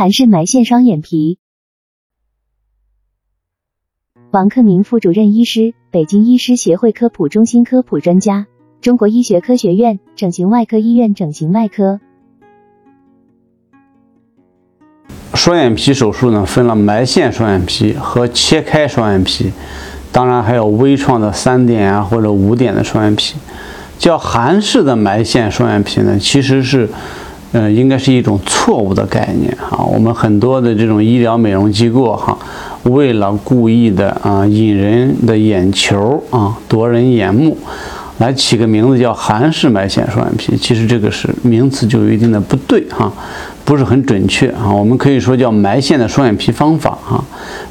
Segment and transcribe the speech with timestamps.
[0.00, 1.36] 韩式埋线双眼皮。
[4.30, 8.46] 王克明副主任医师，北京医师协会科普中心科普专家，
[8.80, 12.00] 中国医学科学院整形外科医院整形外科。
[15.34, 19.52] 双眼皮手术呢，分了埋线双眼皮和切开双眼皮，
[20.10, 23.36] 当然还有微创的三点啊或者五点的双眼皮。
[23.98, 26.88] 叫韩式的埋线双眼皮呢，其实是。
[27.52, 29.84] 呃，应该是一种错误的概念哈。
[29.84, 32.38] 我们很多的这种医疗美容机构哈，
[32.84, 37.56] 为了故意的啊引人的眼球啊夺人眼目，
[38.18, 43.12] 来起个名字叫韩式埋线双眼皮，其实这个是名词就有一定的不对哈。
[43.62, 47.24] 不是很准确啊，我们可以说叫埋线的双眼皮方法啊，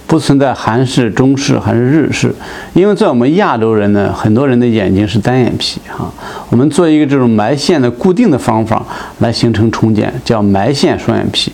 [0.06, 2.36] 不存在韩式、中式还是日式，
[2.74, 6.12] 因为在我们亚洲人呢，很多人的眼睛是单眼皮哈，
[6.50, 8.86] 我们做一个这种埋线的固定的方法
[9.20, 11.54] 来形成重睑，叫埋线双眼皮。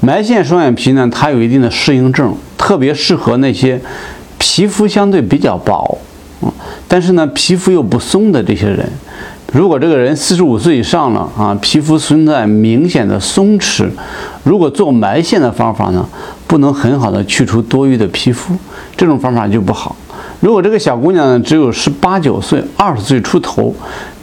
[0.00, 3.80] 埋线双眼皮呢，它有一定的适应症，特别适合那些
[4.36, 5.98] 皮肤相对比较薄，
[6.40, 6.50] 嗯，
[6.88, 8.88] 但是呢皮肤又不松的这些人。
[9.52, 13.86] 如果这个人四十五岁以上了啊，皮肤存在明显的松弛，
[14.44, 16.08] 如果做埋线的方法呢，
[16.46, 18.56] 不能很好的去除多余的皮肤，
[18.96, 19.94] 这种方法就不好。
[20.40, 23.74] 如果这个小姑娘呢只有十八九岁、二十岁出头，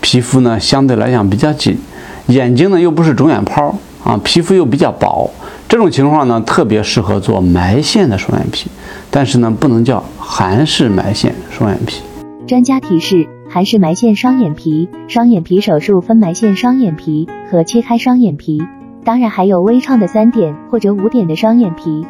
[0.01, 1.77] 皮肤呢相对来讲比较紧，
[2.25, 5.29] 眼睛呢又不是肿眼泡啊，皮肤又比较薄，
[5.67, 8.67] 这种情况呢特别适合做埋线的双眼皮，
[9.11, 12.01] 但是呢不能叫韩式埋线双眼皮。
[12.47, 13.38] 专家提示。
[13.51, 18.61] 韩式埋线双眼皮，双眼皮手术分埋线双眼皮和切开双眼皮，
[19.03, 22.05] 当然还有微创的三点或者五点的双眼皮。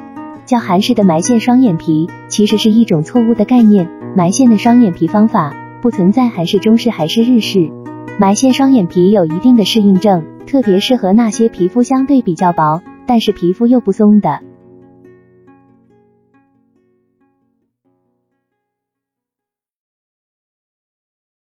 [0.45, 3.89] 叫韩式的埋线双眼皮，其实是一种错误的概念。
[4.17, 7.71] 埋线的双眼皮方法不存在韩式、中式还是日式。
[8.19, 14.41] 埋线双眼皮有一定的适应症，特别适合那些皮肤相对比较薄，但是皮肤又不松的。